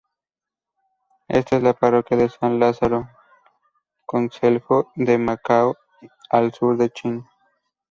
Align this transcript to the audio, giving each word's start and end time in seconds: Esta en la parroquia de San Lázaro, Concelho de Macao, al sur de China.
Esta 1.27 1.57
en 1.57 1.63
la 1.63 1.73
parroquia 1.75 2.17
de 2.17 2.27
San 2.27 2.59
Lázaro, 2.59 3.07
Concelho 4.07 4.91
de 4.95 5.19
Macao, 5.19 5.75
al 6.31 6.51
sur 6.53 6.75
de 6.77 6.89
China. 6.89 7.29